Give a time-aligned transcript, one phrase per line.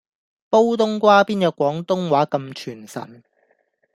[0.03, 0.07] 煲東
[0.97, 3.23] 瓜邊有廣東話咁傳神